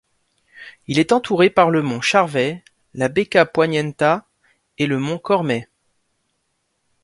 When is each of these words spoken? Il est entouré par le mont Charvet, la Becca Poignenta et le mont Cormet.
Il 0.87 0.97
est 0.97 1.11
entouré 1.11 1.51
par 1.51 1.69
le 1.69 1.83
mont 1.83 2.01
Charvet, 2.01 2.63
la 2.95 3.07
Becca 3.07 3.45
Poignenta 3.45 4.25
et 4.79 4.87
le 4.87 4.97
mont 4.97 5.19
Cormet. 5.19 5.69